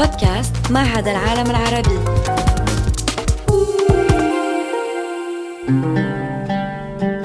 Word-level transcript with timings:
بودكاست 0.00 0.70
معهد 0.70 1.08
العالم 1.08 1.50
العربي. 1.50 1.98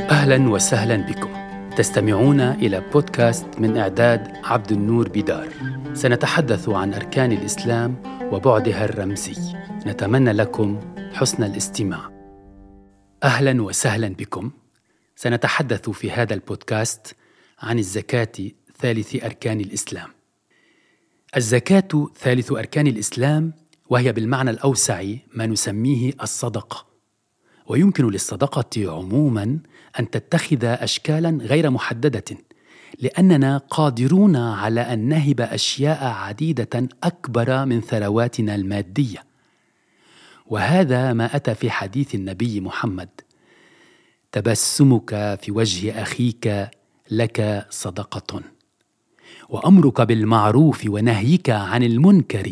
أهلا 0.10 0.50
وسهلا 0.50 0.96
بكم. 0.96 1.30
تستمعون 1.78 2.42
إلى 2.42 2.84
بودكاست 2.94 3.46
من 3.58 3.78
إعداد 3.78 4.34
عبد 4.44 4.72
النور 4.72 5.10
بدار 5.10 5.48
سنتحدث 5.94 6.70
عن 6.70 6.94
أركان 6.94 7.32
الإسلام 7.32 7.96
وبعدها 8.32 8.86
الرمزي. 8.86 9.56
نتمنى 9.86 10.32
لكم 10.32 10.80
حسن 11.14 11.44
الاستماع. 11.44 12.12
أهلا 13.24 13.64
وسهلا 13.64 14.08
بكم. 14.08 14.52
سنتحدث 15.16 15.90
في 15.90 16.12
هذا 16.12 16.34
البودكاست 16.34 17.16
عن 17.60 17.80
الزكاة 17.80 18.52
ثالث 18.80 19.24
أركان 19.24 19.60
الإسلام. 19.60 20.15
الزكاة 21.38 22.10
ثالث 22.20 22.52
أركان 22.52 22.88
الإسلام 22.88 23.54
وهي 23.90 24.12
بالمعنى 24.12 24.50
الأوسع 24.50 25.06
ما 25.34 25.46
نسميه 25.46 26.14
الصدقة 26.24 26.86
ويمكن 27.68 28.10
للصدقة 28.10 28.92
عموما 28.92 29.60
أن 30.00 30.10
تتخذ 30.10 30.66
أشكالا 30.66 31.38
غير 31.42 31.70
محددة 31.70 32.24
لأننا 33.00 33.58
قادرون 33.58 34.36
على 34.36 34.82
أن 34.82 35.10
نهب 35.10 35.42
أشياء 35.42 36.04
عديدة 36.04 36.90
أكبر 37.04 37.66
من 37.66 37.82
ثرواتنا 37.82 38.56
المادية. 38.56 39.24
وهذا 40.46 41.14
ما 41.14 41.36
أتى 41.36 41.56
في 41.56 41.72
حديث 41.72 42.16
النبي 42.16 42.62
محمد 42.62 43.10
تبسمك 44.32 45.40
في 45.42 45.52
وجه 45.52 46.02
أخيك 46.02 46.70
لك 47.12 47.66
صدقة. 47.70 48.55
وأمرك 49.50 50.02
بالمعروف 50.02 50.84
ونهيك 50.88 51.50
عن 51.50 51.84
المنكر 51.84 52.52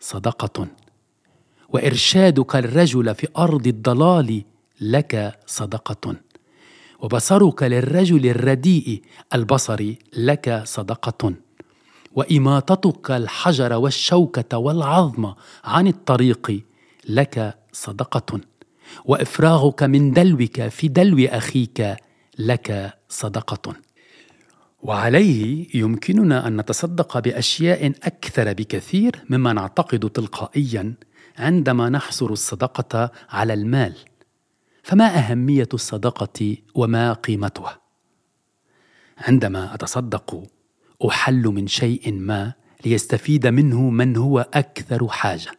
صدقة. 0.00 0.66
وإرشادك 1.68 2.56
الرجل 2.56 3.14
في 3.14 3.28
أرض 3.38 3.66
الضلال 3.66 4.42
لك 4.80 5.38
صدقة. 5.46 6.16
وبصرك 7.00 7.62
للرجل 7.62 8.26
الرديء 8.26 9.02
البصر 9.34 9.94
لك 10.16 10.62
صدقة. 10.64 11.34
وإماطتك 12.14 13.10
الحجر 13.10 13.72
والشوكة 13.72 14.58
والعظم 14.58 15.32
عن 15.64 15.86
الطريق 15.86 16.62
لك 17.08 17.58
صدقة. 17.72 18.40
وإفراغك 19.04 19.82
من 19.82 20.12
دلوك 20.12 20.68
في 20.68 20.88
دلو 20.88 21.26
أخيك 21.26 21.96
لك 22.38 22.94
صدقة. 23.08 23.74
وعليه 24.82 25.66
يمكننا 25.74 26.46
أن 26.46 26.56
نتصدق 26.56 27.18
بأشياء 27.18 27.86
أكثر 27.86 28.52
بكثير 28.52 29.24
مما 29.30 29.52
نعتقد 29.52 30.10
تلقائيا 30.10 30.94
عندما 31.38 31.88
نحصر 31.88 32.30
الصدقة 32.30 33.10
على 33.30 33.54
المال. 33.54 33.94
فما 34.82 35.18
أهمية 35.18 35.68
الصدقة 35.74 36.56
وما 36.74 37.12
قيمتها؟ 37.12 37.80
عندما 39.18 39.74
أتصدق 39.74 40.42
أحل 41.08 41.42
من 41.42 41.66
شيء 41.66 42.12
ما 42.12 42.52
ليستفيد 42.84 43.46
منه 43.46 43.80
من 43.90 44.16
هو 44.16 44.46
أكثر 44.54 45.08
حاجة. 45.08 45.50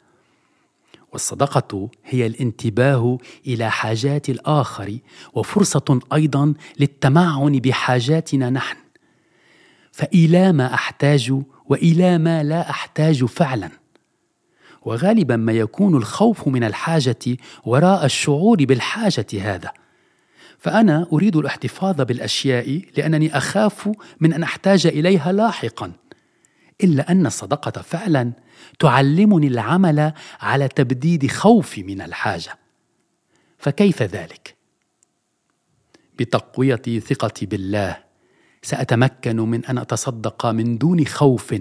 والصدقة 1.13 1.89
هي 2.05 2.27
الانتباه 2.27 3.17
إلى 3.47 3.71
حاجات 3.71 4.29
الآخر 4.29 4.97
وفرصة 5.33 5.99
أيضا 6.13 6.53
للتمعن 6.79 7.51
بحاجاتنا 7.59 8.49
نحن. 8.49 8.83
فإلى 9.94 10.52
ما 10.52 10.73
أحتاج 10.73 11.41
وإلى 11.66 12.17
ما 12.17 12.44
لا 12.44 12.69
أحتاج 12.69 13.25
فعلا. 13.25 13.69
وغالبا 14.81 15.35
ما 15.35 15.52
يكون 15.52 15.95
الخوف 15.95 16.47
من 16.47 16.63
الحاجة 16.63 17.38
وراء 17.66 18.05
الشعور 18.05 18.66
بالحاجة 18.66 19.25
هذا. 19.34 19.72
فأنا 20.59 21.07
أريد 21.13 21.35
الاحتفاظ 21.35 22.01
بالأشياء 22.01 22.81
لأنني 22.97 23.38
أخاف 23.38 23.90
من 24.19 24.34
أن 24.34 24.44
أحتاج 24.44 24.88
إليها 24.88 25.31
لاحقا. 25.31 25.91
إلا 26.84 27.12
أن 27.12 27.25
الصدقة 27.25 27.81
فعلا 27.81 28.31
تعلمني 28.79 29.47
العمل 29.47 30.13
على 30.39 30.68
تبديد 30.68 31.31
خوفي 31.31 31.84
من 31.84 32.01
الحاجة. 32.01 32.57
فكيف 33.57 34.01
ذلك؟ 34.01 34.56
بتقوية 36.19 37.00
ثقتي 37.00 37.45
بالله. 37.45 38.12
سأتمكن 38.63 39.35
من 39.35 39.66
أن 39.66 39.78
أتصدق 39.78 40.46
من 40.46 40.78
دون 40.78 41.06
خوف 41.06 41.56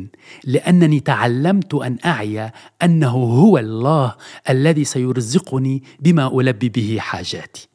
لأنني 0.45 1.01
تعلمت 1.01 1.75
أن 1.75 1.99
أعي 2.05 2.53
أنه 2.83 3.11
هو 3.11 3.59
الله 3.59 4.15
الذي 4.51 4.85
سيرزقني 4.85 5.83
بما 6.01 6.41
ألبي 6.41 6.69
به 6.69 6.97
حاجاتي. 7.01 7.69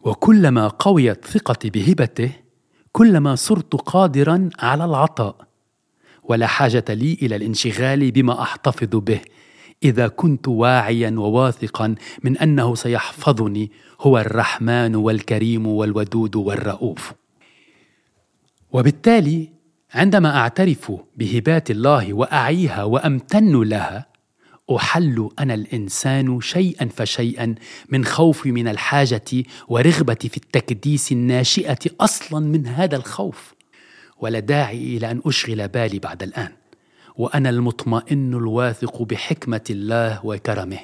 وكلما 0.00 0.68
قويت 0.68 1.24
ثقتي 1.24 1.70
بهبته 1.70 2.30
كلما 2.92 3.34
صرت 3.34 3.74
قادرا 3.74 4.50
على 4.58 4.84
العطاء. 4.84 5.36
ولا 6.24 6.46
حاجة 6.46 6.84
لي 6.88 7.18
إلى 7.22 7.36
الانشغال 7.36 8.10
بما 8.10 8.42
أحتفظ 8.42 8.96
به 8.96 9.20
إذا 9.82 10.08
كنت 10.08 10.48
واعيا 10.48 11.10
وواثقا 11.10 11.94
من 12.22 12.38
أنه 12.38 12.74
سيحفظني 12.74 13.70
هو 14.00 14.18
الرحمن 14.18 14.96
والكريم 14.96 15.66
والودود 15.66 16.36
والرؤوف. 16.36 17.12
وبالتالي 18.72 19.48
عندما 19.94 20.36
أعترف 20.36 20.92
بهبات 21.16 21.70
الله 21.70 22.12
وأعيها 22.12 22.84
وأمتن 22.84 23.62
لها 23.62 24.06
أحل 24.76 25.30
أنا 25.38 25.54
الإنسان 25.54 26.40
شيئا 26.40 26.88
فشيئا 26.96 27.54
من 27.88 28.04
خوفي 28.04 28.52
من 28.52 28.68
الحاجة 28.68 29.44
ورغبتي 29.68 30.28
في 30.28 30.36
التكديس 30.36 31.12
الناشئة 31.12 31.78
أصلا 32.00 32.46
من 32.46 32.66
هذا 32.66 32.96
الخوف. 32.96 33.54
ولا 34.18 34.38
داعي 34.38 34.96
إلى 34.96 35.10
أن 35.10 35.22
أشغل 35.26 35.68
بالي 35.68 35.98
بعد 35.98 36.22
الآن. 36.22 36.52
وأنا 37.16 37.50
المطمئن 37.50 38.34
الواثق 38.34 39.02
بحكمة 39.02 39.64
الله 39.70 40.26
وكرمه. 40.26 40.80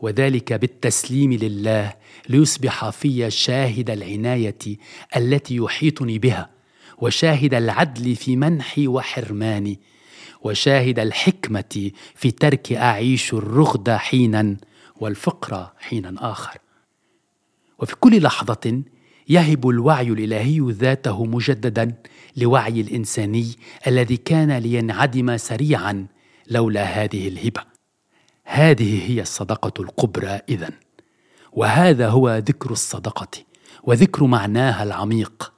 وذلك 0.00 0.52
بالتسليم 0.52 1.32
لله 1.32 1.92
ليصبح 2.28 2.90
في 2.90 3.30
شاهد 3.30 3.90
العناية 3.90 4.58
التي 5.16 5.56
يحيطني 5.56 6.18
بها. 6.18 6.53
وشاهد 7.04 7.54
العدل 7.54 8.16
في 8.16 8.36
منحي 8.36 8.88
وحرماني 8.88 9.80
وشاهد 10.42 10.98
الحكمة 10.98 11.90
في 12.14 12.30
ترك 12.30 12.72
أعيش 12.72 13.34
الرغد 13.34 13.90
حينا 13.90 14.56
والفقر 14.96 15.72
حينا 15.78 16.14
آخر. 16.18 16.58
وفي 17.78 17.96
كل 17.96 18.22
لحظة 18.22 18.82
يهب 19.28 19.68
الوعي 19.68 20.08
الإلهي 20.08 20.60
ذاته 20.60 21.24
مجددا 21.24 21.94
لوعي 22.36 22.80
الإنساني 22.80 23.52
الذي 23.86 24.16
كان 24.16 24.58
لينعدم 24.58 25.36
سريعا 25.36 26.06
لولا 26.50 26.82
هذه 26.82 27.28
الهبة. 27.28 27.62
هذه 28.44 29.10
هي 29.10 29.20
الصدقة 29.20 29.82
الكبرى 29.82 30.40
اذن 30.48 30.72
وهذا 31.52 32.08
هو 32.08 32.36
ذكر 32.36 32.70
الصدقة 32.70 33.28
وذكر 33.82 34.24
معناها 34.24 34.82
العميق. 34.82 35.53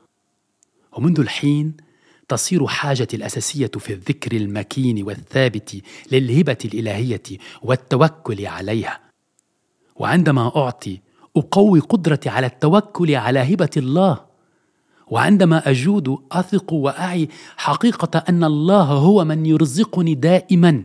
ومنذ 0.97 1.21
الحين 1.21 1.77
تصير 2.29 2.67
حاجتي 2.67 3.17
الأساسية 3.17 3.71
في 3.79 3.93
الذكر 3.93 4.37
المكين 4.37 5.03
والثابت 5.03 5.83
للهبة 6.13 6.59
الإلهية 6.65 7.23
والتوكل 7.63 8.47
عليها. 8.47 9.01
وعندما 9.97 10.57
أعطي 10.57 11.01
أقوي 11.37 11.81
قدرتي 11.81 12.29
على 12.29 12.47
التوكل 12.47 13.15
على 13.15 13.39
هبة 13.55 13.71
الله. 13.77 14.27
وعندما 15.07 15.71
أجود 15.71 16.19
أثق 16.33 16.73
وأعي 16.73 17.29
حقيقة 17.57 18.19
أن 18.29 18.45
الله 18.45 18.85
هو 18.85 19.25
من 19.25 19.47
يرزقني 19.47 20.15
دائما. 20.15 20.85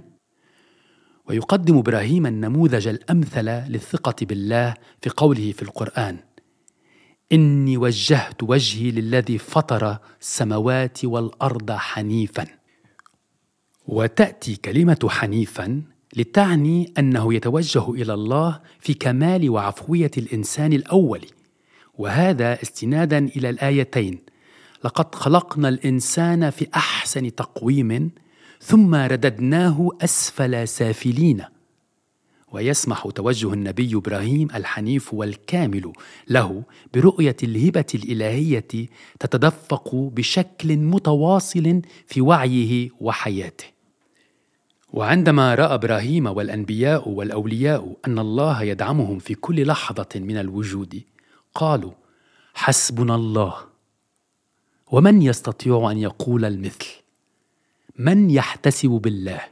ويقدم 1.30 1.78
إبراهيم 1.78 2.26
النموذج 2.26 2.88
الأمثل 2.88 3.46
للثقة 3.46 4.16
بالله 4.22 4.74
في 5.02 5.10
قوله 5.10 5.52
في 5.52 5.62
القرآن. 5.62 6.31
إني 7.32 7.78
وجهت 7.78 8.44
وجهي 8.44 8.92
للذي 8.92 9.38
فطر 9.38 9.98
السماوات 10.22 11.06
والأرض 11.06 11.72
حنيفا. 11.72 12.48
وتأتي 13.88 14.56
كلمة 14.56 15.08
حنيفا 15.10 15.82
لتعني 16.16 16.94
أنه 16.98 17.34
يتوجه 17.34 17.92
إلى 17.92 18.14
الله 18.14 18.60
في 18.80 18.94
كمال 18.94 19.50
وعفوية 19.50 20.12
الإنسان 20.18 20.74
الأول. 20.74 21.26
وهذا 21.98 22.62
استنادا 22.62 23.18
إلى 23.18 23.50
الآيتين 23.50 24.20
لقد 24.84 25.16
خلقنا 25.16 25.70
الإنسان 25.70 26.50
في 26.50 26.68
أحسن 26.76 27.36
تقويم 27.36 28.12
ثم 28.62 28.96
رددناه 28.96 29.90
أسفل 30.02 30.68
سافلين. 30.68 31.44
ويسمح 32.52 33.08
توجه 33.16 33.54
النبي 33.54 33.96
إبراهيم 33.96 34.48
الحنيف 34.56 35.14
والكامل 35.14 35.94
له 36.30 36.64
برؤية 36.94 37.36
الهبة 37.44 37.86
الإلهية 37.96 38.88
تتدفق 39.20 39.96
بشكل 39.96 40.78
متواصل 40.78 41.82
في 42.08 42.22
وعيه 42.22 42.90
وحياته. 43.00 43.66
وعندما 44.94 45.56
رأى 45.56 45.74
إبراهيم 45.74 46.26
والأنبياء 46.26 47.10
والأولياء 47.10 47.98
أن 48.08 48.20
الله 48.20 48.64
يدعمهم 48.64 49.20
في 49.20 49.36
كل 49.36 49.68
لحظة 49.68 50.10
من 50.16 50.38
الوجود 50.38 51.02
قالوا 51.56 51.92
حسبنا 52.54 53.16
الله. 53.16 53.56
ومن 54.92 55.22
يستطيع 55.22 55.92
أن 55.92 55.98
يقول 55.98 56.46
المثل؟ 56.46 56.88
من 57.96 58.30
يحتسب 58.30 58.90
بالله؟ 58.90 59.51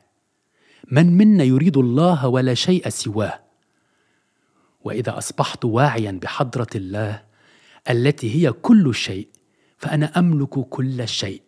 من 0.91 1.18
منا 1.18 1.44
يريد 1.44 1.77
الله 1.77 2.27
ولا 2.27 2.53
شيء 2.53 2.89
سواه. 2.89 3.39
وإذا 4.81 5.18
أصبحت 5.18 5.65
واعيا 5.65 6.12
بحضرة 6.12 6.68
الله 6.75 7.24
التي 7.89 8.36
هي 8.36 8.51
كل 8.51 8.95
شيء 8.95 9.27
فأنا 9.77 10.19
أملك 10.19 10.59
كل 10.59 11.07
شيء. 11.07 11.41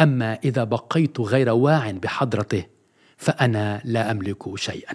أما 0.00 0.34
إذا 0.34 0.64
بقيت 0.64 1.20
غير 1.20 1.48
واع 1.50 1.90
بحضرته 1.90 2.64
فأنا 3.16 3.82
لا 3.84 4.10
أملك 4.10 4.56
شيئا. 4.56 4.94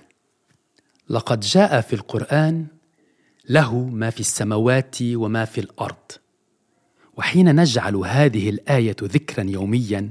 لقد 1.09 1.39
جاء 1.39 1.81
في 1.81 1.93
القرآن 1.93 2.67
له 3.49 3.79
ما 3.85 4.09
في 4.09 4.19
السماوات 4.19 4.97
وما 5.01 5.45
في 5.45 5.61
الأرض. 5.61 6.11
وحين 7.17 7.55
نجعل 7.55 7.95
هذه 7.95 8.49
الآية 8.49 8.95
ذكرا 9.03 9.43
يوميا 9.43 10.09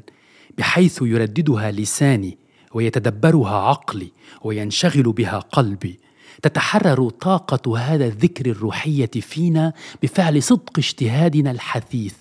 بحيث 0.59 0.99
يرددها 1.03 1.71
لساني 1.71 2.42
ويتدبرها 2.75 3.57
عقلي 3.57 4.13
وينشغل 4.43 5.13
بها 5.13 5.39
قلبي. 5.39 6.01
تتحرر 6.43 7.11
طاقة 7.11 7.79
هذا 7.79 8.07
الذكر 8.07 8.47
الروحية 8.47 9.11
فينا 9.21 9.73
بفعل 10.03 10.43
صدق 10.43 10.79
اجتهادنا 10.79 11.51
الحثيث 11.51 12.15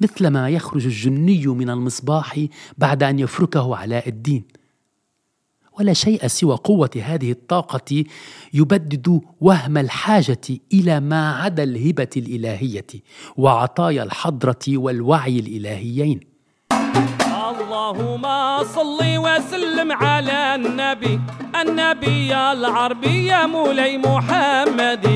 مثلما 0.00 0.48
يخرج 0.48 0.86
الجني 0.86 1.46
من 1.46 1.70
المصباح 1.70 2.46
بعد 2.78 3.02
أن 3.02 3.18
يفركه 3.18 3.76
علاء 3.76 4.08
الدين. 4.08 4.44
ولا 5.78 5.92
شيء 5.92 6.26
سوى 6.26 6.56
قوة 6.56 6.90
هذه 7.02 7.30
الطاقة 7.30 8.04
يبدد 8.54 9.20
وهم 9.40 9.78
الحاجة 9.78 10.40
إلى 10.72 11.00
ما 11.00 11.32
عدا 11.32 11.62
الهبة 11.62 12.08
الإلهية 12.16 12.86
وعطايا 13.36 14.02
الحضرة 14.02 14.58
والوعي 14.68 15.38
الإلهيين. 15.38 16.20
اللهم 17.68 18.24
صل 18.64 19.00
وسلم 19.24 19.92
على 19.92 20.54
النبي. 20.54 21.20
النبي 21.60 22.32
العربي 22.32 23.26
يا 23.26 23.46
مولاي 23.46 23.98
محمد. 23.98 25.06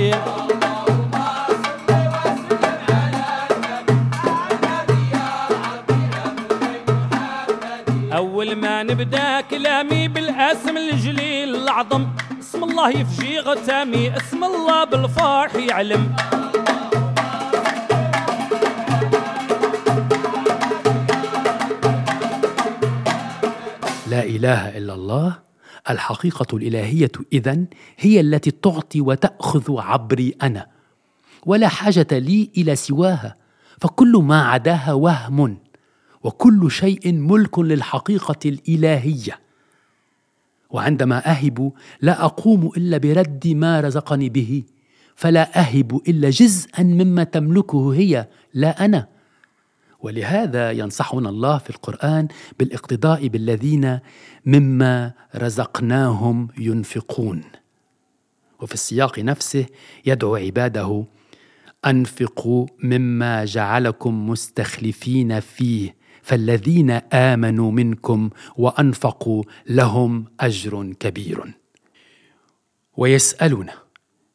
أول 8.12 8.56
ما 8.56 8.82
نبدأ 8.82 9.40
كلامي 9.40 10.08
بالاسم 10.08 10.76
الجليل 10.76 11.56
العظم 11.56 12.06
اسم 12.40 12.64
الله 12.64 12.90
يفجي 12.90 13.38
غتامي 13.40 14.16
اسم 14.16 14.44
الله 14.44 14.84
بالفرح 14.84 15.55
يعلم. 15.55 16.16
لا 24.42 24.68
إله 24.68 24.78
إلا 24.78 24.94
الله 24.94 25.38
الحقيقة 25.90 26.56
الإلهية 26.56 27.12
إذن 27.32 27.66
هي 27.98 28.20
التي 28.20 28.50
تعطي 28.50 29.00
وتأخذ 29.00 29.80
عبري 29.80 30.34
أنا. 30.42 30.66
ولا 31.46 31.68
حاجة 31.68 32.06
لي 32.12 32.50
إلى 32.56 32.76
سواها 32.76 33.36
فكل 33.80 34.12
ما 34.12 34.42
عداها 34.42 34.92
وهم 34.92 35.58
وكل 36.22 36.70
شيء 36.70 37.12
ملك 37.12 37.58
للحقيقة 37.58 38.38
الإلهية. 38.46 39.40
وعندما 40.70 41.30
أهب 41.30 41.72
لا 42.00 42.24
أقوم 42.24 42.70
إلا 42.76 42.98
برد 42.98 43.48
ما 43.48 43.80
رزقني 43.80 44.28
به 44.28 44.62
فلا 45.16 45.60
أهب 45.60 46.00
إلا 46.08 46.30
جزءا 46.30 46.82
مما 46.82 47.24
تملكه 47.24 47.94
هي 47.94 48.28
لا 48.54 48.84
أنا. 48.84 49.08
ولهذا 50.02 50.70
ينصحنا 50.70 51.28
الله 51.28 51.58
في 51.58 51.70
القرآن 51.70 52.28
بالاقتداء 52.58 53.26
بالذين 53.28 53.99
مما 54.46 55.12
رزقناهم 55.37 56.49
ينفقون. 56.58 57.43
وفي 58.60 58.75
السياق 58.75 59.19
نفسه 59.19 59.66
يدعو 60.06 60.37
عباده 60.37 61.04
أنفقوا 61.87 62.66
مما 62.82 63.44
جعلكم 63.44 64.28
مستخلفين 64.31 65.40
فيه 65.40 65.94
فالذين 66.22 66.90
آمنوا 67.12 67.70
منكم 67.70 68.31
وأنفقوا 68.56 69.44
لهم 69.66 70.25
أجر 70.40 70.93
كبير. 71.00 71.55
ويسألون 72.96 73.66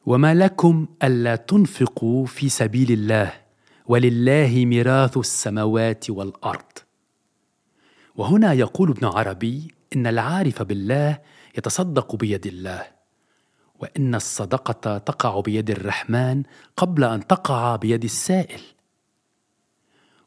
وما 0.05 0.33
لكم 0.33 0.87
ألا 1.03 1.35
تنفقوا 1.35 2.25
في 2.25 2.49
سبيل 2.49 2.91
الله؟ 2.91 3.46
ولله 3.87 4.65
ميراث 4.65 5.17
السماوات 5.17 6.09
والأرض. 6.09 6.71
وهنا 8.15 8.53
يقول 8.53 8.89
ابن 8.89 9.05
عربي 9.05 9.67
إن 9.95 10.07
العارف 10.07 10.61
بالله 10.61 11.19
يتصدق 11.57 12.15
بيد 12.15 12.47
الله 12.47 12.87
وإن 13.79 14.15
الصدقة 14.15 14.97
تقع 14.97 15.39
بيد 15.39 15.69
الرحمن 15.69 16.43
قبل 16.77 17.03
أن 17.03 17.27
تقع 17.27 17.75
بيد 17.75 18.03
السائل. 18.03 18.61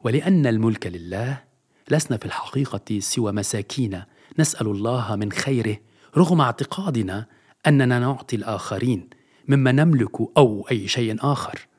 ولأن 0.00 0.46
الملك 0.46 0.86
لله 0.86 1.42
لسنا 1.90 2.16
في 2.16 2.26
الحقيقة 2.26 3.00
سوى 3.00 3.32
مساكين 3.32 4.02
نسأل 4.38 4.66
الله 4.66 5.16
من 5.16 5.32
خيره 5.32 5.76
رغم 6.16 6.40
اعتقادنا 6.40 7.26
أننا 7.66 7.98
نعطي 7.98 8.36
الآخرين 8.36 9.10
مما 9.48 9.72
نملك 9.72 10.20
أو 10.36 10.66
أي 10.70 10.88
شيء 10.88 11.16
آخر. 11.20 11.69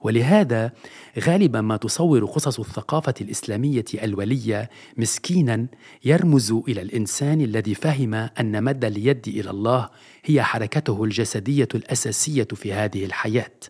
ولهذا 0.00 0.72
غالبا 1.18 1.60
ما 1.60 1.76
تصور 1.76 2.24
قصص 2.24 2.60
الثقافة 2.60 3.14
الإسلامية 3.20 3.84
الولية 4.02 4.70
مسكينا 4.96 5.66
يرمز 6.04 6.52
إلى 6.52 6.82
الإنسان 6.82 7.40
الذي 7.40 7.74
فهم 7.74 8.14
أن 8.14 8.64
مد 8.64 8.84
اليد 8.84 9.28
إلى 9.28 9.50
الله 9.50 9.90
هي 10.24 10.42
حركته 10.42 11.04
الجسدية 11.04 11.68
الأساسية 11.74 12.48
في 12.54 12.72
هذه 12.72 13.04
الحياة. 13.04 13.60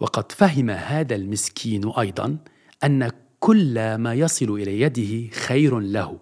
وقد 0.00 0.32
فهم 0.32 0.70
هذا 0.70 1.14
المسكين 1.14 1.88
أيضا 1.98 2.38
أن 2.84 3.10
كل 3.40 3.94
ما 3.94 4.14
يصل 4.14 4.50
إلى 4.50 4.80
يده 4.80 5.34
خير 5.34 5.78
له 5.78 6.18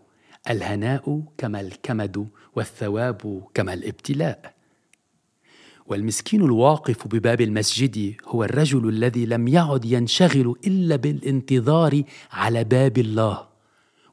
الهناء 0.51 1.23
كما 1.39 1.61
الكمد 1.61 2.29
والثواب 2.57 3.43
كما 3.55 3.73
الابتلاء. 3.73 4.62
والمسكين 5.93 6.43
الواقف 6.43 7.09
بباب 7.09 7.41
المسجد 7.41 8.15
هو 8.27 8.45
الرجل 8.45 8.89
الذي 8.89 9.27
لم 9.27 9.49
يعد 9.49 9.85
ينشغل 9.85 10.55
إلا 10.67 10.97
بالانتظار 10.97 12.03
على 12.33 12.65
باب 12.65 12.99
الله. 12.99 13.47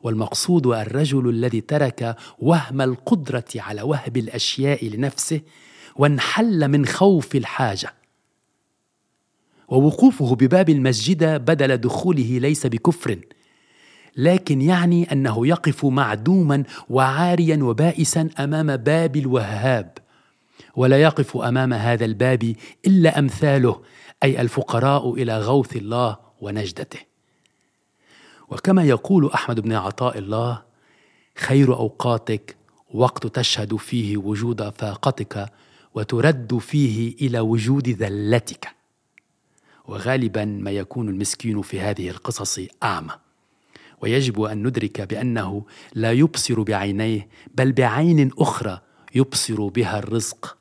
والمقصود 0.02 0.68
الرجل 0.68 1.30
الذي 1.30 1.62
ترك 1.62 2.16
وهم 2.40 2.82
القدرة 2.82 3.46
على 3.56 3.82
وهب 3.82 4.18
الأشياء 4.18 4.86
لنفسه 4.86 5.42
وانحل 5.96 6.68
من 6.68 6.86
خوف 6.86 7.36
الحاجة. 7.36 7.94
ووقوفه 9.68 10.36
بباب 10.36 10.70
المسجد 10.70 11.24
بدل 11.46 11.78
دخوله 11.78 12.40
ليس 12.40 12.68
بكفر 12.68 13.20
لكن 14.18 14.62
يعني 14.62 15.12
أنه 15.12 15.48
يقف 15.48 15.86
معدوما 15.86 16.64
وعاريا 16.90 17.64
وبائسا 17.64 18.30
أمام 18.40 18.78
باب 18.78 19.16
الوهاب. 19.16 19.99
ولا 20.76 21.02
يقف 21.02 21.38
أمام 21.38 21.74
هذا 21.74 22.06
الباب 22.06 22.56
إلا 22.88 23.20
أمثاله 23.20 23.82
أي 24.24 24.42
الفقراء 24.42 25.14
إلى 25.14 25.40
غوث 25.40 25.76
الله 25.76 26.18
ونجدته. 26.42 27.00
وكما 28.50 28.84
يقول 28.84 29.32
أحمد 29.32 29.60
بن 29.60 29.74
عطاء 29.74 30.18
الله 30.18 30.62
خير 31.38 31.76
أوقاتك 31.76 32.56
وقت 32.94 33.28
تشهد 33.28 33.76
فيه 33.76 34.18
وجود 34.18 34.70
فاقتك 34.70 35.52
وترد 35.96 36.58
فيه 36.58 37.16
إلى 37.22 37.40
وجود 37.40 37.90
ذلتك. 37.90 38.68
وغالبا 39.88 40.46
ما 40.46 40.72
يكون 40.72 41.10
المسكين 41.10 41.62
في 41.62 41.80
هذه 41.80 42.10
القصص 42.10 42.60
أعمى. 42.84 43.14
ويجب 44.02 44.42
أن 44.42 44.68
ندرك 44.68 45.02
بأنه 45.02 45.66
لا 45.94 46.12
يبصر 46.12 46.62
بعينيه 46.62 47.28
بل 47.56 47.72
بعين 47.72 48.32
أخرى 48.38 48.82
يبصر 49.16 49.68
بها 49.68 50.00
الرزق 50.00 50.58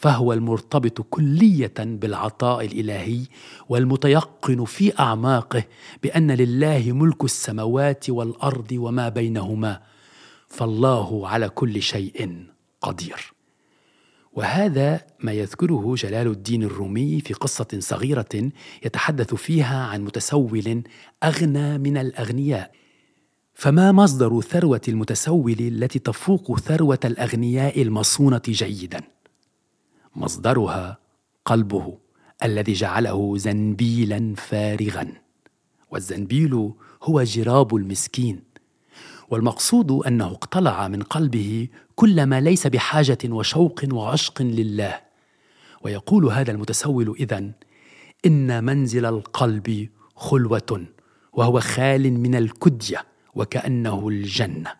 فهو 0.00 0.32
المرتبط 0.32 1.00
كلية 1.00 1.74
بالعطاء 1.78 2.66
الإلهي 2.66 3.20
والمتيقن 3.68 4.64
في 4.64 4.98
أعماقه 4.98 5.64
بأن 6.02 6.30
لله 6.30 6.92
ملك 6.92 7.24
السماوات 7.24 8.10
والأرض 8.10 8.72
وما 8.72 9.08
بينهما 9.08 9.80
فالله 10.48 11.28
على 11.28 11.48
كل 11.48 11.82
شيء 11.82 12.46
قدير 12.82 13.32
وهذا 14.32 15.00
ما 15.20 15.32
يذكره 15.32 15.94
جلال 15.94 16.26
الدين 16.26 16.62
الرومي 16.62 17.20
في 17.20 17.34
قصة 17.34 17.68
صغيرة 17.78 18.50
يتحدث 18.84 19.34
فيها 19.34 19.84
عن 19.84 20.04
متسول 20.04 20.82
أغنى 21.24 21.78
من 21.78 21.96
الأغنياء 21.96 22.72
فما 23.54 23.92
مصدر 23.92 24.40
ثروة 24.40 24.80
المتسول 24.88 25.56
التي 25.60 25.98
تفوق 25.98 26.58
ثروة 26.58 27.00
الأغنياء 27.04 27.82
المصونة 27.82 28.42
جيدا؟ 28.48 29.19
مصدرها 30.16 30.98
قلبه 31.44 31.98
الذي 32.44 32.72
جعله 32.72 33.36
زنبيلا 33.36 34.34
فارغا. 34.36 35.12
والزنبيل 35.90 36.72
هو 37.02 37.22
جراب 37.22 37.76
المسكين. 37.76 38.42
والمقصود 39.30 39.90
أنه 40.06 40.26
اقتلع 40.26 40.88
من 40.88 41.02
قلبه 41.02 41.68
كل 41.94 42.26
ما 42.26 42.40
ليس 42.40 42.66
بحاجة 42.66 43.18
وشوق 43.24 43.80
وعشق 43.92 44.42
لله. 44.42 45.00
ويقول 45.82 46.24
هذا 46.24 46.52
المتسول 46.52 47.16
إذن 47.20 47.52
إن 48.26 48.64
منزل 48.64 49.06
القلب 49.06 49.88
خلوة 50.16 50.86
وهو 51.32 51.60
خال 51.60 52.12
من 52.12 52.34
الكدية 52.34 53.04
وكأنه 53.34 54.08
الجنة. 54.08 54.72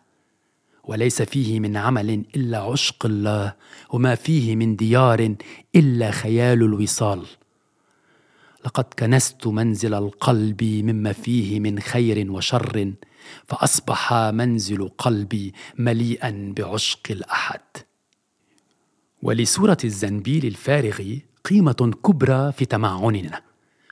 وليس 0.85 1.23
فيه 1.23 1.61
من 1.61 1.77
عمل 1.77 2.11
إلا 2.37 2.59
عشق 2.59 3.07
الله 3.07 3.55
وما 3.93 4.15
فيه 4.15 4.57
من 4.57 4.77
ديار 4.77 5.35
إلا 5.77 6.11
خيال 6.11 6.63
الوصال. 6.63 7.27
لقد 8.65 8.85
كنست 8.99 9.47
منزل 9.47 9.95
القلب 9.95 10.65
مما 10.65 11.13
فيه 11.13 11.61
من 11.61 11.81
خير 11.81 12.33
وشر 12.33 12.93
فأصبح 13.47 14.15
منزل 14.15 14.89
قلبي 14.89 15.55
مليئا 15.79 16.55
بعشق 16.57 17.11
الأحد. 17.11 17.61
ولسوره 19.23 19.79
الزنبيل 19.85 20.47
الفارغ 20.47 21.03
قيمة 21.45 21.93
كبرى 22.05 22.53
في 22.53 22.65
تمعننا 22.65 23.41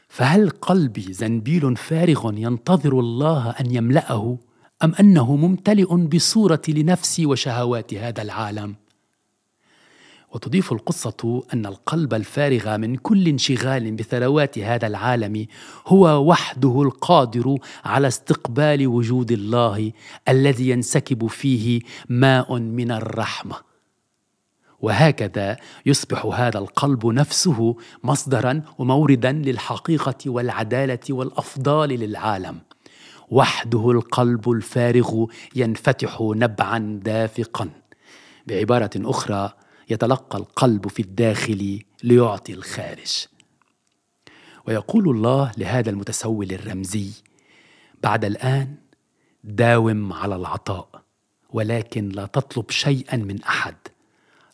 فهل 0.08 0.50
قلبي 0.50 1.12
زنبيل 1.12 1.76
فارغ 1.76 2.32
ينتظر 2.34 3.00
الله 3.00 3.50
أن 3.50 3.74
يملأه 3.74 4.38
أم 4.84 4.94
أنه 5.00 5.36
ممتلئ 5.36 5.94
بصورة 5.94 6.62
لنفسي 6.68 7.26
وشهوات 7.26 7.94
هذا 7.94 8.22
العالم؟ 8.22 8.74
وتضيف 10.34 10.72
القصة 10.72 11.42
أن 11.54 11.66
القلب 11.66 12.14
الفارغ 12.14 12.76
من 12.76 12.96
كل 12.96 13.28
انشغال 13.28 13.92
بثروات 13.92 14.58
هذا 14.58 14.86
العالم 14.86 15.46
هو 15.86 16.28
وحده 16.30 16.82
القادر 16.82 17.58
على 17.84 18.08
استقبال 18.08 18.86
وجود 18.86 19.32
الله 19.32 19.92
الذي 20.28 20.68
ينسكب 20.68 21.26
فيه 21.26 21.80
ماء 22.08 22.58
من 22.58 22.90
الرحمة. 22.90 23.56
وهكذا 24.80 25.56
يصبح 25.86 26.26
هذا 26.26 26.58
القلب 26.58 27.06
نفسه 27.06 27.76
مصدرا 28.04 28.62
وموردا 28.78 29.32
للحقيقة 29.32 30.18
والعدالة 30.26 30.98
والأفضال 31.10 31.88
للعالم. 31.88 32.58
وحده 33.30 33.90
القلب 33.90 34.50
الفارغ 34.50 35.26
ينفتح 35.54 36.18
نبعا 36.20 37.00
دافقا. 37.04 37.70
بعبارة 38.46 38.90
أخرى 38.96 39.52
يتلقى 39.90 40.38
القلب 40.38 40.88
في 40.88 41.02
الداخل 41.02 41.82
ليعطي 42.02 42.52
الخارج. 42.54 43.26
ويقول 44.66 45.08
الله 45.08 45.52
لهذا 45.58 45.90
المتسول 45.90 46.52
الرمزي 46.52 47.10
بعد 48.02 48.24
الآن 48.24 48.74
داوم 49.44 50.12
على 50.12 50.36
العطاء 50.36 51.02
ولكن 51.50 52.08
لا 52.08 52.26
تطلب 52.26 52.70
شيئا 52.70 53.16
من 53.16 53.42
أحد. 53.42 53.76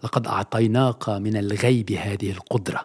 لقد 0.05 0.27
أعطيناك 0.27 1.09
من 1.09 1.37
الغيب 1.37 1.93
هذه 1.93 2.31
القدرة 2.31 2.83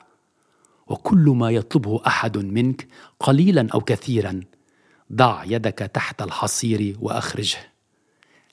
وكل 0.88 1.29
ما 1.29 1.50
يطلبه 1.50 2.01
أحد 2.08 2.38
منك 2.38 2.88
قليلا 3.20 3.68
أو 3.74 3.82
كثيرا 3.82 4.41
ضع 5.13 5.44
يدك 5.44 5.77
تحت 5.94 6.22
الحصير 6.22 6.98
وأخرجه. 7.00 7.58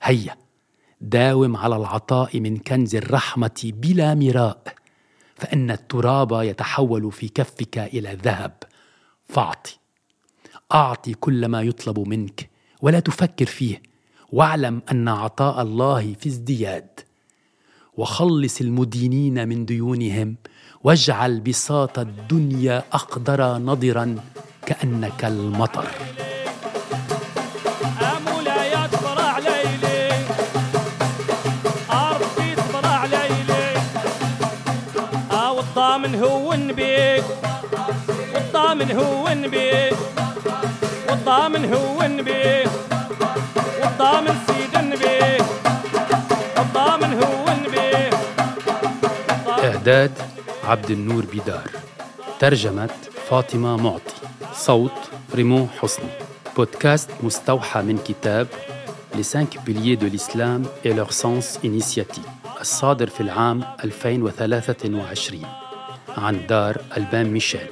هيا! 0.03 0.46
داوم 1.01 1.57
على 1.57 1.75
العطاء 1.75 2.39
من 2.39 2.57
كنز 2.57 2.95
الرحمة 2.95 3.61
بلا 3.63 4.15
مراء 4.15 4.63
فإن 5.35 5.71
التراب 5.71 6.31
يتحول 6.31 7.11
في 7.11 7.27
كفك 7.27 7.77
إلى 7.77 8.17
ذهب. 8.23 8.53
فاعطي. 9.29 9.77
أعطي 10.73 11.13
كل 11.13 11.45
ما 11.45 11.61
يطلب 11.61 11.99
منك 11.99 12.49
ولا 12.81 12.99
تفكر 12.99 13.45
فيه. 13.45 13.81
واعلم 14.31 14.81
أن 14.91 15.07
عطاء 15.07 15.61
الله 15.61 16.13
في 16.13 16.29
ازدياد. 16.29 16.99
وخلص 17.97 18.61
المدينين 18.61 19.47
من 19.47 19.65
ديونهم. 19.65 20.35
واجعل 20.83 21.39
بساط 21.39 21.99
الدنيا 21.99 22.83
أقدر 22.91 23.57
نضرا 23.57 24.15
كأنك 24.65 25.25
المطر. 25.25 25.87
والضامن 35.77 36.15
هو 36.15 36.49
بيك 36.49 37.23
والضامن 38.33 38.91
هو 38.91 39.49
بيك 39.49 39.97
والضامن 41.09 41.73
هو 41.73 41.97
بيك 42.23 42.69
والضامن 43.81 44.35
سيد 44.47 44.99
بيك 44.99 45.45
والضامن 46.57 47.23
هو 47.23 47.45
بيك 47.71 48.13
إعداد 49.47 50.11
عبد 50.63 50.91
النور 50.91 51.25
بيدار. 51.25 51.69
ترجمة 52.39 52.89
فاطمة 53.29 53.77
معطي. 53.77 54.15
صوت 54.53 54.91
ريمو 55.35 55.67
حسني. 55.81 56.09
بودكاست 56.55 57.09
مستوحى 57.23 57.81
من 57.81 57.97
كتاب 57.97 58.47
Les 59.15 59.23
cinq 59.23 59.57
piliers 59.65 59.95
de 59.95 60.07
l'islam 60.07 60.61
et 60.85 60.93
leur 60.93 61.11
sens 61.13 61.59
initiatique. 61.63 62.29
الصادر 62.61 63.07
في 63.09 63.21
العام 63.21 63.63
2023 63.83 65.66
عن 66.17 66.47
دار 66.47 66.81
ألبان 66.97 67.25
ميشيل. 67.25 67.67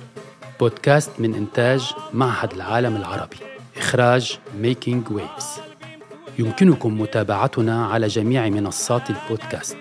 بودكاست 0.60 1.12
من 1.20 1.36
إنتاج 1.36 1.94
معهد 2.14 2.54
العالم 2.54 2.96
العربي. 2.96 3.38
إخراج 3.78 4.40
Making 4.58 5.12
Waves 5.12 5.60
يمكنكم 6.40 7.02
متابعتنا 7.02 7.86
على 7.86 8.08
جميع 8.08 8.50
منصات 8.50 9.10
البودكاست. 9.10 9.78